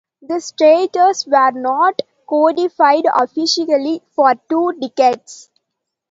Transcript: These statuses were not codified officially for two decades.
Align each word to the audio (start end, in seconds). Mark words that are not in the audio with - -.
These 0.23 0.53
statuses 0.53 1.27
were 1.27 1.51
not 1.51 2.01
codified 2.27 3.03
officially 3.13 4.01
for 4.15 4.33
two 4.49 4.71
decades. 4.81 5.51